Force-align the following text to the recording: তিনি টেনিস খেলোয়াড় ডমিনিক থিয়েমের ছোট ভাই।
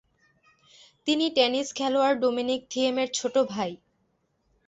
তিনি 1.07 1.25
টেনিস 1.35 1.67
খেলোয়াড় 1.75 2.17
ডমিনিক 2.21 2.61
থিয়েমের 2.71 3.09
ছোট 3.13 3.35
ভাই। 3.51 3.71